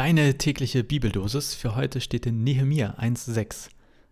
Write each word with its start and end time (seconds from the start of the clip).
Deine 0.00 0.38
tägliche 0.38 0.82
Bibeldosis 0.82 1.54
für 1.54 1.76
heute 1.76 2.00
steht 2.00 2.24
in 2.24 2.42
Nehemia 2.42 2.96
1,6. 2.98 3.68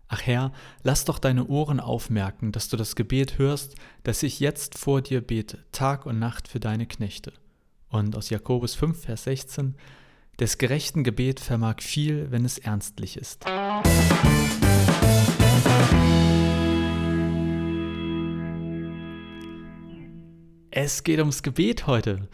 Ach 0.07 0.21
Herr, 0.21 0.51
lass 0.83 1.03
doch 1.03 1.17
deine 1.17 1.47
Ohren 1.47 1.79
aufmerken, 1.79 2.51
dass 2.51 2.69
du 2.69 2.77
das 2.77 2.95
Gebet 2.95 3.39
hörst, 3.39 3.73
das 4.03 4.21
ich 4.21 4.39
jetzt 4.39 4.77
vor 4.77 5.01
dir 5.01 5.19
bete, 5.19 5.65
Tag 5.71 6.05
und 6.05 6.19
Nacht 6.19 6.47
für 6.47 6.59
deine 6.59 6.85
Knechte. 6.85 7.33
Und 7.89 8.15
aus 8.15 8.29
Jakobus 8.29 8.75
5, 8.75 9.01
Vers 9.01 9.23
16, 9.23 9.73
des 10.39 10.59
gerechten 10.59 11.03
Gebet 11.03 11.39
vermag 11.39 11.77
viel, 11.79 12.29
wenn 12.29 12.45
es 12.45 12.59
ernstlich 12.59 13.17
ist. 13.17 13.45
Es 20.69 21.03
geht 21.03 21.17
ums 21.17 21.41
Gebet 21.41 21.87
heute. 21.87 22.29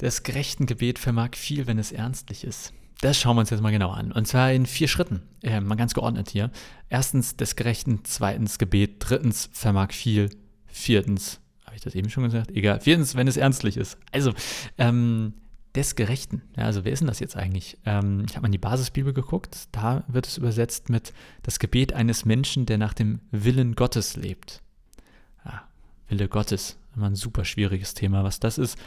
Das 0.00 0.22
gerechten 0.22 0.64
Gebet 0.64 0.98
vermag 0.98 1.32
viel, 1.34 1.66
wenn 1.66 1.78
es 1.78 1.92
ernstlich 1.92 2.44
ist. 2.44 2.72
Das 3.02 3.18
schauen 3.18 3.36
wir 3.36 3.40
uns 3.40 3.50
jetzt 3.50 3.60
mal 3.60 3.70
genau 3.70 3.90
an. 3.90 4.12
Und 4.12 4.26
zwar 4.26 4.50
in 4.50 4.64
vier 4.64 4.88
Schritten. 4.88 5.20
Äh, 5.42 5.60
mal 5.60 5.74
ganz 5.74 5.92
geordnet 5.92 6.30
hier. 6.30 6.50
Erstens 6.88 7.36
des 7.36 7.54
Gerechten, 7.54 8.00
zweitens 8.04 8.56
Gebet, 8.56 8.96
drittens 9.00 9.50
vermag 9.52 9.92
viel, 9.92 10.30
viertens, 10.66 11.40
habe 11.66 11.76
ich 11.76 11.82
das 11.82 11.94
eben 11.94 12.08
schon 12.08 12.24
gesagt? 12.24 12.50
Egal. 12.50 12.80
Viertens, 12.80 13.14
wenn 13.14 13.28
es 13.28 13.36
ernstlich 13.36 13.76
ist. 13.76 13.98
Also, 14.10 14.32
ähm, 14.78 15.34
des 15.74 15.96
Gerechten. 15.96 16.40
Ja, 16.56 16.64
also 16.64 16.86
wer 16.86 16.92
ist 16.92 17.00
denn 17.00 17.08
das 17.08 17.20
jetzt 17.20 17.36
eigentlich? 17.36 17.76
Ähm, 17.84 18.24
ich 18.26 18.36
habe 18.36 18.42
mal 18.42 18.48
in 18.48 18.52
die 18.52 18.58
Basisbibel 18.58 19.12
geguckt. 19.12 19.68
Da 19.70 20.04
wird 20.08 20.26
es 20.26 20.38
übersetzt 20.38 20.88
mit 20.88 21.12
das 21.42 21.58
Gebet 21.58 21.92
eines 21.92 22.24
Menschen, 22.24 22.64
der 22.64 22.78
nach 22.78 22.94
dem 22.94 23.20
Willen 23.32 23.74
Gottes 23.74 24.16
lebt. 24.16 24.62
Ja, 25.44 25.68
Wille 26.08 26.28
Gottes. 26.28 26.78
Immer 26.96 27.10
ein 27.10 27.16
super 27.16 27.44
schwieriges 27.44 27.92
Thema, 27.92 28.24
was 28.24 28.40
das 28.40 28.56
ist. 28.56 28.78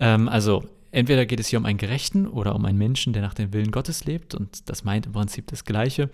Ähm, 0.00 0.28
also 0.28 0.64
entweder 0.90 1.26
geht 1.26 1.40
es 1.40 1.48
hier 1.48 1.58
um 1.58 1.66
einen 1.66 1.78
Gerechten 1.78 2.26
oder 2.26 2.54
um 2.54 2.64
einen 2.64 2.78
Menschen, 2.78 3.12
der 3.12 3.22
nach 3.22 3.34
dem 3.34 3.52
Willen 3.52 3.70
Gottes 3.70 4.04
lebt 4.04 4.34
und 4.34 4.68
das 4.68 4.82
meint 4.84 5.06
im 5.06 5.12
Prinzip 5.12 5.46
das 5.46 5.64
Gleiche. 5.64 6.10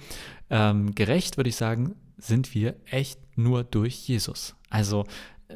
Ähm, 0.50 0.94
gerecht 0.94 1.36
würde 1.36 1.48
ich 1.48 1.56
sagen, 1.56 1.94
sind 2.18 2.54
wir 2.54 2.76
echt 2.86 3.20
nur 3.36 3.64
durch 3.64 4.08
Jesus. 4.08 4.54
Also 4.68 5.04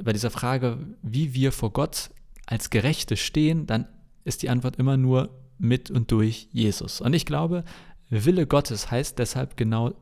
bei 0.02 0.12
dieser 0.12 0.30
Frage, 0.30 0.78
wie 1.02 1.34
wir 1.34 1.52
vor 1.52 1.72
Gott 1.72 2.10
als 2.46 2.70
Gerechte 2.70 3.16
stehen, 3.16 3.66
dann 3.66 3.86
ist 4.24 4.42
die 4.42 4.50
Antwort 4.50 4.76
immer 4.76 4.96
nur 4.96 5.30
mit 5.58 5.90
und 5.90 6.10
durch 6.10 6.48
Jesus. 6.52 7.00
Und 7.00 7.12
ich 7.12 7.26
glaube, 7.26 7.64
Wille 8.08 8.46
Gottes 8.46 8.90
heißt 8.90 9.18
deshalb 9.18 9.56
genau 9.56 9.94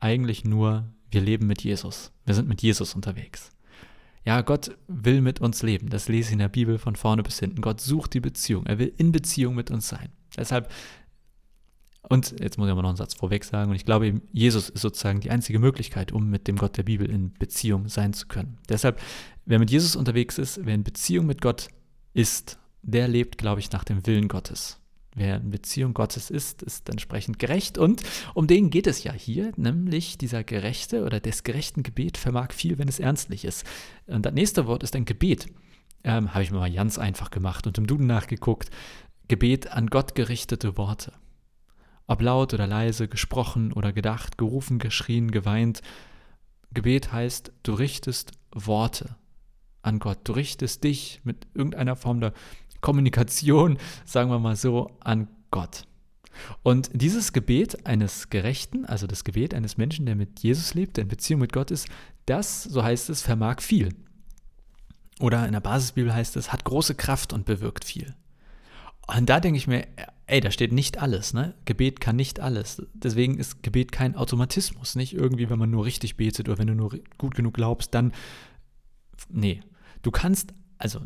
eigentlich 0.00 0.44
nur, 0.44 0.84
wir 1.10 1.20
leben 1.20 1.46
mit 1.46 1.62
Jesus. 1.62 2.12
Wir 2.24 2.34
sind 2.34 2.48
mit 2.48 2.62
Jesus 2.62 2.94
unterwegs. 2.94 3.50
Ja, 4.24 4.40
Gott 4.42 4.76
will 4.86 5.20
mit 5.20 5.40
uns 5.40 5.62
leben. 5.62 5.88
Das 5.88 6.08
lese 6.08 6.28
ich 6.28 6.32
in 6.34 6.38
der 6.38 6.48
Bibel 6.48 6.78
von 6.78 6.94
vorne 6.96 7.22
bis 7.22 7.40
hinten. 7.40 7.60
Gott 7.60 7.80
sucht 7.80 8.14
die 8.14 8.20
Beziehung. 8.20 8.66
Er 8.66 8.78
will 8.78 8.92
in 8.96 9.10
Beziehung 9.10 9.54
mit 9.54 9.70
uns 9.70 9.88
sein. 9.88 10.10
Deshalb, 10.36 10.70
und 12.08 12.38
jetzt 12.40 12.56
muss 12.56 12.66
ich 12.66 12.72
aber 12.72 12.82
noch 12.82 12.90
einen 12.90 12.96
Satz 12.96 13.14
vorweg 13.14 13.44
sagen, 13.44 13.70
und 13.70 13.76
ich 13.76 13.84
glaube, 13.84 14.20
Jesus 14.32 14.68
ist 14.68 14.80
sozusagen 14.80 15.20
die 15.20 15.30
einzige 15.30 15.58
Möglichkeit, 15.58 16.12
um 16.12 16.30
mit 16.30 16.46
dem 16.46 16.56
Gott 16.56 16.76
der 16.76 16.84
Bibel 16.84 17.08
in 17.08 17.32
Beziehung 17.32 17.88
sein 17.88 18.12
zu 18.12 18.26
können. 18.28 18.58
Deshalb, 18.68 19.00
wer 19.44 19.58
mit 19.58 19.70
Jesus 19.70 19.96
unterwegs 19.96 20.38
ist, 20.38 20.60
wer 20.64 20.74
in 20.74 20.84
Beziehung 20.84 21.26
mit 21.26 21.40
Gott 21.40 21.68
ist, 22.14 22.58
der 22.82 23.08
lebt, 23.08 23.38
glaube 23.38 23.60
ich, 23.60 23.70
nach 23.72 23.84
dem 23.84 24.06
Willen 24.06 24.28
Gottes. 24.28 24.81
Wer 25.14 25.36
in 25.36 25.50
Beziehung 25.50 25.92
Gottes 25.92 26.30
ist, 26.30 26.62
ist 26.62 26.88
entsprechend 26.88 27.38
gerecht. 27.38 27.76
Und 27.76 28.02
um 28.34 28.46
den 28.46 28.70
geht 28.70 28.86
es 28.86 29.04
ja 29.04 29.12
hier, 29.12 29.52
nämlich 29.56 30.16
dieser 30.16 30.42
gerechte 30.42 31.04
oder 31.04 31.20
des 31.20 31.42
gerechten 31.42 31.82
Gebet 31.82 32.16
vermag 32.16 32.52
viel, 32.52 32.78
wenn 32.78 32.88
es 32.88 32.98
ernstlich 32.98 33.44
ist. 33.44 33.66
Und 34.06 34.24
das 34.24 34.32
nächste 34.32 34.66
Wort 34.66 34.82
ist 34.82 34.96
ein 34.96 35.04
Gebet. 35.04 35.46
Ähm, 36.04 36.32
Habe 36.32 36.42
ich 36.42 36.50
mir 36.50 36.58
mal 36.58 36.72
ganz 36.72 36.98
einfach 36.98 37.30
gemacht 37.30 37.66
und 37.66 37.76
im 37.76 37.86
Duden 37.86 38.06
nachgeguckt. 38.06 38.70
Gebet 39.28 39.70
an 39.70 39.88
Gott 39.88 40.14
gerichtete 40.14 40.76
Worte. 40.76 41.12
Ob 42.06 42.22
laut 42.22 42.54
oder 42.54 42.66
leise, 42.66 43.06
gesprochen 43.06 43.72
oder 43.72 43.92
gedacht, 43.92 44.38
gerufen, 44.38 44.78
geschrien, 44.78 45.30
geweint. 45.30 45.82
Gebet 46.72 47.12
heißt, 47.12 47.52
du 47.62 47.74
richtest 47.74 48.32
Worte 48.50 49.16
an 49.82 49.98
Gott. 49.98 50.18
Du 50.24 50.32
richtest 50.32 50.84
dich 50.84 51.20
mit 51.24 51.46
irgendeiner 51.54 51.96
Form 51.96 52.20
der 52.20 52.32
Kommunikation, 52.82 53.78
sagen 54.04 54.28
wir 54.28 54.38
mal 54.38 54.56
so, 54.56 54.90
an 55.00 55.28
Gott. 55.50 55.84
Und 56.62 56.90
dieses 56.92 57.32
Gebet 57.32 57.86
eines 57.86 58.28
Gerechten, 58.28 58.84
also 58.84 59.06
das 59.06 59.24
Gebet 59.24 59.54
eines 59.54 59.76
Menschen, 59.76 60.06
der 60.06 60.16
mit 60.16 60.40
Jesus 60.40 60.74
lebt, 60.74 60.96
der 60.96 61.02
in 61.02 61.08
Beziehung 61.08 61.40
mit 61.40 61.52
Gott 61.52 61.70
ist, 61.70 61.88
das, 62.26 62.62
so 62.64 62.82
heißt 62.82 63.08
es, 63.10 63.22
vermag 63.22 63.60
viel. 63.60 63.94
Oder 65.20 65.46
in 65.46 65.52
der 65.52 65.60
Basisbibel 65.60 66.12
heißt 66.12 66.36
es, 66.36 66.52
hat 66.52 66.64
große 66.64 66.94
Kraft 66.94 67.32
und 67.32 67.46
bewirkt 67.46 67.84
viel. 67.84 68.14
Und 69.06 69.28
da 69.28 69.40
denke 69.40 69.58
ich 69.58 69.66
mir, 69.66 69.86
ey, 70.26 70.40
da 70.40 70.50
steht 70.50 70.72
nicht 70.72 70.98
alles, 70.98 71.34
ne? 71.34 71.54
Gebet 71.64 72.00
kann 72.00 72.16
nicht 72.16 72.40
alles. 72.40 72.82
Deswegen 72.94 73.38
ist 73.38 73.62
Gebet 73.62 73.92
kein 73.92 74.16
Automatismus. 74.16 74.94
Nicht 74.94 75.14
irgendwie, 75.14 75.50
wenn 75.50 75.58
man 75.58 75.70
nur 75.70 75.84
richtig 75.84 76.16
betet 76.16 76.48
oder 76.48 76.58
wenn 76.58 76.68
du 76.68 76.74
nur 76.74 76.98
gut 77.18 77.34
genug 77.34 77.54
glaubst, 77.54 77.94
dann. 77.94 78.12
Nee. 79.28 79.60
Du 80.02 80.10
kannst 80.10 80.54
also 80.82 81.00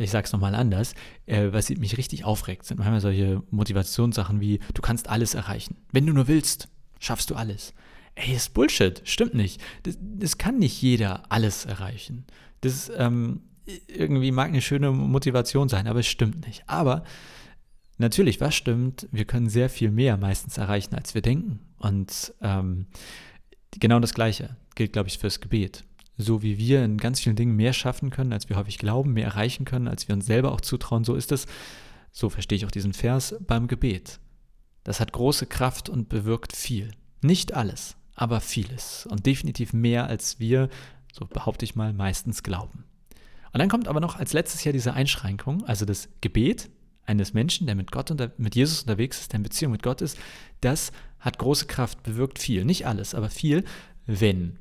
ich 0.00 0.10
sage 0.10 0.26
es 0.26 0.32
nochmal 0.32 0.56
anders, 0.56 0.94
äh, 1.26 1.52
was 1.52 1.70
mich 1.70 1.96
richtig 1.96 2.24
aufregt, 2.24 2.66
sind 2.66 2.78
manchmal 2.78 3.00
solche 3.00 3.44
Motivationssachen 3.50 4.40
wie, 4.40 4.58
du 4.74 4.82
kannst 4.82 5.08
alles 5.08 5.34
erreichen. 5.34 5.76
Wenn 5.92 6.04
du 6.04 6.12
nur 6.12 6.26
willst, 6.26 6.68
schaffst 6.98 7.30
du 7.30 7.36
alles. 7.36 7.74
Ey, 8.16 8.34
ist 8.34 8.54
Bullshit, 8.54 9.00
stimmt 9.04 9.34
nicht. 9.34 9.60
Das, 9.84 9.96
das 10.00 10.36
kann 10.36 10.58
nicht 10.58 10.82
jeder 10.82 11.30
alles 11.30 11.64
erreichen. 11.64 12.24
Das 12.60 12.90
ähm, 12.96 13.42
irgendwie 13.86 14.32
mag 14.32 14.48
eine 14.48 14.62
schöne 14.62 14.90
Motivation 14.90 15.68
sein, 15.68 15.86
aber 15.86 16.00
es 16.00 16.08
stimmt 16.08 16.44
nicht. 16.44 16.64
Aber 16.66 17.04
natürlich, 17.98 18.40
was 18.40 18.56
stimmt, 18.56 19.08
wir 19.12 19.26
können 19.26 19.48
sehr 19.48 19.70
viel 19.70 19.92
mehr 19.92 20.16
meistens 20.16 20.58
erreichen, 20.58 20.96
als 20.96 21.14
wir 21.14 21.22
denken. 21.22 21.60
Und 21.78 22.34
ähm, 22.40 22.86
genau 23.78 24.00
das 24.00 24.12
Gleiche 24.12 24.56
gilt, 24.74 24.92
glaube 24.92 25.08
ich, 25.08 25.18
fürs 25.18 25.40
Gebet 25.40 25.84
so 26.16 26.42
wie 26.42 26.58
wir 26.58 26.84
in 26.84 26.98
ganz 26.98 27.20
vielen 27.20 27.36
Dingen 27.36 27.56
mehr 27.56 27.72
schaffen 27.72 28.10
können, 28.10 28.32
als 28.32 28.48
wir 28.48 28.56
häufig 28.56 28.78
glauben, 28.78 29.12
mehr 29.12 29.26
erreichen 29.26 29.64
können, 29.64 29.88
als 29.88 30.08
wir 30.08 30.14
uns 30.14 30.26
selber 30.26 30.52
auch 30.52 30.60
zutrauen, 30.60 31.04
so 31.04 31.14
ist 31.14 31.32
es, 31.32 31.46
so 32.12 32.28
verstehe 32.28 32.56
ich 32.56 32.66
auch 32.66 32.70
diesen 32.70 32.92
Vers, 32.92 33.34
beim 33.46 33.66
Gebet. 33.66 34.20
Das 34.84 35.00
hat 35.00 35.12
große 35.12 35.46
Kraft 35.46 35.88
und 35.88 36.08
bewirkt 36.08 36.54
viel. 36.54 36.90
Nicht 37.22 37.54
alles, 37.54 37.96
aber 38.14 38.40
vieles. 38.40 39.06
Und 39.06 39.26
definitiv 39.26 39.72
mehr, 39.72 40.06
als 40.06 40.38
wir, 40.38 40.68
so 41.12 41.26
behaupte 41.26 41.64
ich 41.64 41.74
mal, 41.74 41.92
meistens 41.92 42.42
glauben. 42.42 42.84
Und 43.52 43.58
dann 43.58 43.68
kommt 43.68 43.88
aber 43.88 44.00
noch 44.00 44.16
als 44.16 44.32
letztes 44.32 44.62
Jahr 44.64 44.72
diese 44.72 44.94
Einschränkung, 44.94 45.64
also 45.64 45.84
das 45.84 46.08
Gebet 46.20 46.70
eines 47.06 47.34
Menschen, 47.34 47.66
der 47.66 47.74
mit 47.74 47.92
Gott 47.92 48.10
und 48.10 48.38
mit 48.38 48.54
Jesus 48.54 48.82
unterwegs 48.82 49.20
ist, 49.20 49.32
der 49.32 49.38
in 49.38 49.42
Beziehung 49.42 49.72
mit 49.72 49.82
Gott 49.82 50.00
ist, 50.00 50.18
das 50.60 50.92
hat 51.18 51.38
große 51.38 51.66
Kraft, 51.66 52.02
bewirkt 52.02 52.38
viel. 52.38 52.64
Nicht 52.64 52.86
alles, 52.86 53.14
aber 53.14 53.30
viel, 53.30 53.64
wenn 54.06 54.58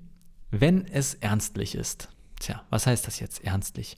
wenn 0.59 0.85
es 0.85 1.15
ernstlich 1.15 1.75
ist. 1.75 2.09
Tja, 2.39 2.63
was 2.69 2.87
heißt 2.87 3.07
das 3.07 3.19
jetzt 3.19 3.43
ernstlich? 3.43 3.97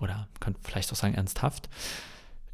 Oder 0.00 0.16
man 0.16 0.40
könnte 0.40 0.60
vielleicht 0.62 0.92
auch 0.92 0.96
sagen 0.96 1.14
ernsthaft. 1.14 1.68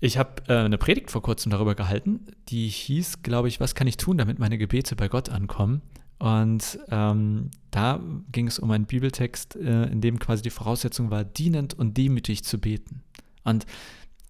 Ich 0.00 0.18
habe 0.18 0.42
äh, 0.48 0.58
eine 0.58 0.78
Predigt 0.78 1.10
vor 1.10 1.22
kurzem 1.22 1.50
darüber 1.50 1.74
gehalten, 1.74 2.26
die 2.48 2.68
hieß, 2.68 3.22
glaube 3.22 3.48
ich, 3.48 3.60
was 3.60 3.74
kann 3.74 3.86
ich 3.86 3.96
tun, 3.96 4.18
damit 4.18 4.38
meine 4.38 4.58
Gebete 4.58 4.96
bei 4.96 5.08
Gott 5.08 5.28
ankommen? 5.28 5.82
Und 6.18 6.78
ähm, 6.90 7.50
da 7.70 8.00
ging 8.32 8.46
es 8.46 8.58
um 8.58 8.70
einen 8.70 8.86
Bibeltext, 8.86 9.56
äh, 9.56 9.84
in 9.84 10.00
dem 10.00 10.18
quasi 10.18 10.42
die 10.42 10.50
Voraussetzung 10.50 11.10
war, 11.10 11.24
dienend 11.24 11.74
und 11.74 11.96
demütig 11.96 12.44
zu 12.44 12.58
beten. 12.58 13.02
Und 13.44 13.66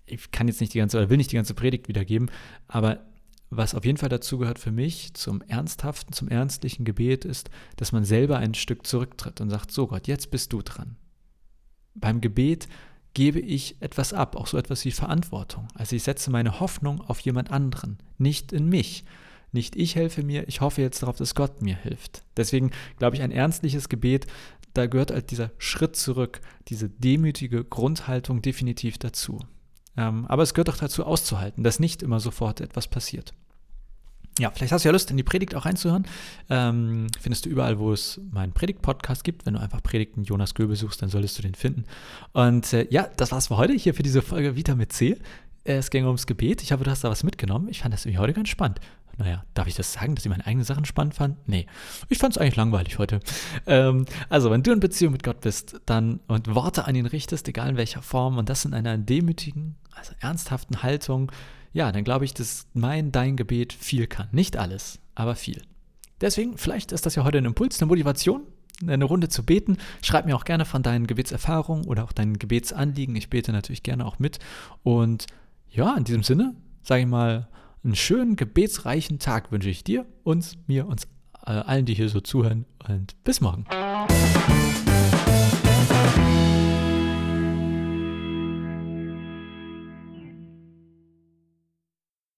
ich 0.07 0.31
kann 0.31 0.49
jetzt 0.49 0.61
nicht 0.61 0.75
die 0.75 0.79
ganze, 0.79 0.99
oder 0.99 1.11
will 1.11 1.17
nicht 1.17 1.33
die 1.33 1.37
ganze 1.37 1.55
Predigt 1.55 1.89
wiedergeben, 1.89 2.31
aber 2.69 3.01
was 3.56 3.75
auf 3.75 3.84
jeden 3.84 3.98
Fall 3.98 4.09
dazu 4.09 4.38
gehört 4.38 4.59
für 4.59 4.72
mich 4.72 5.15
zum 5.15 5.42
ernsthaften, 5.42 6.12
zum 6.12 6.28
ernstlichen 6.28 6.84
Gebet 6.84 7.25
ist, 7.25 7.50
dass 7.76 7.92
man 7.92 8.04
selber 8.04 8.38
ein 8.38 8.54
Stück 8.54 8.87
zurücktritt 8.87 9.41
und 9.41 9.50
sagt, 9.50 9.70
so 9.70 9.87
Gott, 9.87 10.06
jetzt 10.06 10.31
bist 10.31 10.53
du 10.53 10.62
dran. 10.62 10.97
Beim 11.94 12.20
Gebet 12.20 12.69
gebe 13.15 13.41
ich 13.41 13.81
etwas 13.81 14.12
ab, 14.12 14.37
auch 14.37 14.48
so 14.48 14.59
etwas 14.59 14.84
wie 14.84 14.91
Verantwortung. 14.91 15.69
Also 15.75 15.94
ich 15.97 16.03
setze 16.03 16.31
meine 16.31 16.60
Hoffnung 16.60 17.00
auf 17.00 17.20
jemand 17.20 17.50
anderen, 17.50 17.98
nicht 18.19 18.53
in 18.53 18.69
mich. 18.69 19.04
Nicht 19.53 19.77
ich 19.77 19.95
helfe 19.95 20.24
mir, 20.24 20.48
ich 20.48 20.60
hoffe 20.60 20.83
jetzt 20.83 21.03
darauf, 21.03 21.16
dass 21.16 21.36
Gott 21.36 21.62
mir 21.62 21.77
hilft. 21.77 22.24
Deswegen 22.36 22.72
glaube 22.98 23.15
ich, 23.15 23.22
ein 23.22 23.30
ernstliches 23.30 23.89
Gebet, 23.89 24.27
da 24.72 24.86
gehört 24.86 25.12
halt 25.12 25.30
dieser 25.30 25.53
Schritt 25.59 25.95
zurück, 25.95 26.41
diese 26.66 26.91
demütige 26.91 27.65
Grundhaltung 27.65 28.42
definitiv 28.42 28.98
dazu. 28.98 29.39
Ähm, 29.97 30.27
aber 30.27 30.43
es 30.43 30.55
gehört 30.55 30.71
auch 30.71 30.77
dazu 30.77 31.05
auszuhalten, 31.05 31.63
dass 31.65 31.81
nicht 31.81 32.03
immer 32.03 32.21
sofort 32.21 32.61
etwas 32.61 32.89
passiert. 32.89 33.35
Ja, 34.39 34.51
vielleicht 34.51 34.73
hast 34.73 34.85
du 34.85 34.89
ja 34.89 34.93
Lust, 34.93 35.13
in 35.13 35.17
die 35.17 35.23
Predigt 35.23 35.55
auch 35.55 35.65
reinzuhören. 35.65 36.07
Ähm, 36.51 37.07
findest 37.21 37.47
du 37.47 37.51
überall, 37.51 37.79
wo 37.79 37.93
es 37.93 38.21
meinen 38.33 38.53
Predigt-Podcast 38.53 39.23
gibt. 39.23 39.47
Wenn 39.47 39.55
du 39.55 39.61
einfach 39.61 39.81
Predigten 39.81 40.25
Jonas 40.25 40.55
Göbel 40.55 40.75
suchst, 40.75 41.01
dann 41.03 41.09
solltest 41.09 41.39
du 41.39 41.43
den 41.43 41.55
finden. 41.55 41.85
Und 42.33 42.73
äh, 42.73 42.89
ja, 42.91 43.09
das 43.17 43.31
war's 43.31 43.47
für 43.47 43.57
heute 43.57 43.75
hier 43.75 43.95
für 43.95 44.03
diese 44.03 44.23
Folge 44.23 44.57
Vita 44.57 44.75
mit 44.75 44.93
C. 44.93 45.17
Es 45.63 45.91
ging 45.91 46.05
ums 46.05 46.27
Gebet. 46.27 46.63
Ich 46.63 46.73
hoffe, 46.73 46.83
du 46.83 46.91
hast 46.91 47.05
da 47.05 47.11
was 47.11 47.23
mitgenommen. 47.23 47.69
Ich 47.69 47.83
fand 47.83 47.95
das 47.95 48.07
irgendwie 48.07 48.19
heute 48.19 48.33
ganz 48.33 48.49
spannend. 48.49 48.81
Naja, 49.19 49.45
darf 49.55 49.66
ich 49.66 49.75
das 49.75 49.93
sagen, 49.93 50.15
dass 50.15 50.25
ich 50.25 50.31
meine 50.31 50.47
eigenen 50.47 50.65
Sachen 50.65 50.84
spannend 50.84 51.15
fand? 51.15 51.49
Nee, 51.49 51.66
ich 52.09 52.19
fand 52.19 52.34
es 52.34 52.39
eigentlich 52.39 52.57
langweilig 52.57 52.99
heute. 52.99 53.21
Ähm, 53.66 54.07
also, 54.28 54.51
wenn 54.51 54.63
du 54.63 54.72
in 54.72 54.81
Beziehung 54.81 55.13
mit 55.13 55.22
Gott 55.22 55.41
bist, 55.41 55.81
dann 55.87 56.21
und 56.27 56.55
Worte 56.55 56.87
an 56.87 56.95
ihn 56.95 57.07
richtest, 57.07 57.49
egal 57.49 57.71
in 57.71 57.77
welcher 57.77 58.03
Form, 58.03 58.39
und 58.39 58.49
das 58.49 58.65
in 58.65 58.75
einer 58.75 58.99
demütigen, 58.99 59.77
also 59.95 60.13
ernsthaften 60.21 60.83
Haltung, 60.83 61.31
ja, 61.72 61.91
dann 61.93 62.05
glaube 62.05 62.25
ich, 62.25 62.34
dass 62.34 62.66
mein, 62.72 63.13
dein 63.13 63.37
Gebet 63.37 63.72
viel 63.72 64.07
kann. 64.07 64.28
Nicht 64.33 64.57
alles, 64.57 65.01
aber 65.15 65.34
viel. 65.34 65.63
Deswegen, 66.21 66.57
vielleicht 66.57 66.93
ist 66.93 67.07
das 67.07 67.17
ja 67.17 67.25
heute 67.25 67.39
ein 67.39 67.45
Impuls, 67.45 67.81
eine 67.81 67.89
Motivation, 67.89 68.43
eine 68.87 69.05
Runde 69.05 69.28
zu 69.28 69.45
beten. 69.45 69.78
Schreib 70.03 70.27
mir 70.27 70.37
auch 70.37 70.45
gerne 70.45 70.65
von 70.65 70.83
deinen 70.83 71.07
Gebetserfahrungen 71.07 71.87
oder 71.87 72.05
auch 72.05 72.13
deinen 72.13 72.39
Gebetsanliegen. 72.39 73.17
Ich 73.17 73.31
bete 73.31 73.53
natürlich 73.53 73.83
gerne 73.83 74.07
auch 74.07 74.19
mit. 74.19 74.39
Und 74.83 75.27
ja, 75.71 75.97
in 75.97 76.05
diesem 76.05 76.22
Sinne, 76.22 76.55
sage 76.83 77.03
ich 77.03 77.09
mal, 77.09 77.49
einen 77.84 77.97
schönen, 77.97 78.36
gebetsreichen 78.36 79.19
Tag 79.19 79.53
wünsche 79.53 79.69
ich 79.69 79.84
dir, 79.84 80.07
uns, 80.22 80.57
mir, 80.66 80.86
uns 80.86 81.07
äh, 81.45 81.51
allen, 81.51 81.84
die 81.84 81.92
hier 81.92 82.09
so 82.09 82.21
zuhören. 82.21 82.65
Und 82.89 83.22
bis 83.25 83.42
morgen. 83.42 83.66